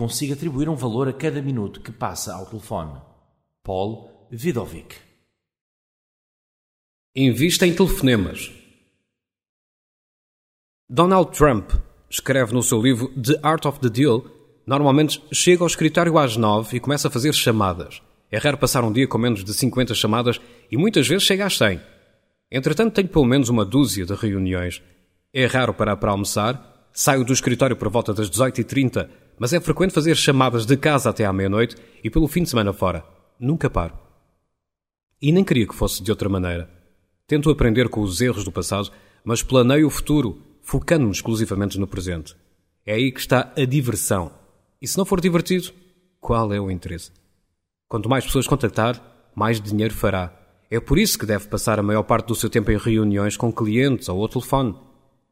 [0.00, 2.98] consiga atribuir um valor a cada minuto que passa ao telefone.
[3.62, 4.96] Paul Vidovic.
[7.14, 8.50] Invista em telefonemas.
[10.88, 11.72] Donald Trump
[12.08, 14.24] escreve no seu livro The Art of the Deal,
[14.66, 18.00] normalmente chega ao escritório às nove e começa a fazer chamadas.
[18.30, 20.40] É raro passar um dia com menos de 50 chamadas
[20.70, 21.78] e muitas vezes chega às 100.
[22.50, 24.80] Entretanto, tenho pelo menos uma dúzia de reuniões.
[25.30, 29.08] É raro parar para almoçar, saio do escritório por volta das 18h30,
[29.38, 32.72] mas é frequente fazer chamadas de casa até à meia-noite e pelo fim de semana
[32.72, 33.04] fora.
[33.38, 33.94] Nunca paro.
[35.20, 36.68] E nem queria que fosse de outra maneira.
[37.26, 38.90] Tento aprender com os erros do passado,
[39.24, 42.34] mas planeio o futuro focando-me exclusivamente no presente.
[42.84, 44.32] É aí que está a diversão.
[44.80, 45.72] E se não for divertido,
[46.20, 47.12] qual é o interesse?
[47.88, 49.00] Quanto mais pessoas contactar,
[49.34, 50.32] mais dinheiro fará.
[50.70, 53.52] É por isso que deve passar a maior parte do seu tempo em reuniões com
[53.52, 54.74] clientes ou ao telefone.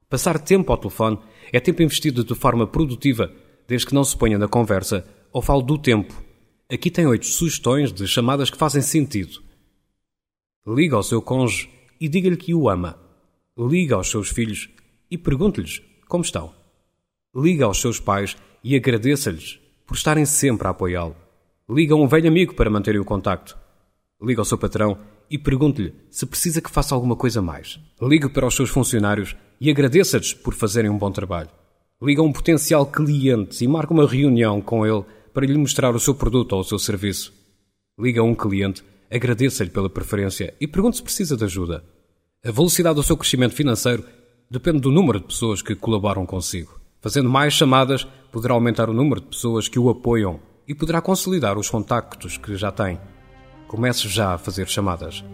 [0.09, 1.19] Passar tempo ao telefone
[1.53, 3.31] é tempo investido de forma produtiva,
[3.67, 6.15] desde que não se ponha na conversa ou fale do tempo.
[6.73, 9.43] Aqui tem oito sugestões de chamadas que fazem sentido.
[10.67, 11.69] Liga ao seu cônjuge
[12.01, 12.99] e diga-lhe que o ama.
[13.59, 14.71] Liga aos seus filhos
[15.11, 16.55] e pergunte-lhes como estão.
[17.37, 21.17] Liga aos seus pais e agradeça-lhes por estarem sempre a apoiá-lo.
[21.69, 23.59] Liga a um velho amigo para manterem o contacto.
[24.23, 24.99] Liga ao seu patrão
[25.31, 27.79] e pergunte-lhe se precisa que faça alguma coisa mais.
[28.01, 31.51] Ligue para os seus funcionários e agradeça-lhes por fazerem um bom trabalho.
[32.01, 36.15] Liga um potencial cliente e marque uma reunião com ele para lhe mostrar o seu
[36.15, 37.33] produto ou o seu serviço.
[37.99, 41.85] Liga a um cliente, agradeça-lhe pela preferência e pergunte se precisa de ajuda.
[42.45, 44.05] A velocidade do seu crescimento financeiro
[44.51, 46.79] depende do número de pessoas que colaboram consigo.
[47.01, 51.59] Fazendo mais chamadas, poderá aumentar o número de pessoas que o apoiam e poderá consolidar
[51.59, 53.01] os contactos que já tem.
[53.67, 55.25] Comece já a fazer chamadas.